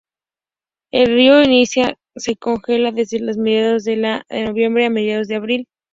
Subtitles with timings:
[0.91, 5.67] El río Inia se congela desde mediados de de noviembre a mediados de abril.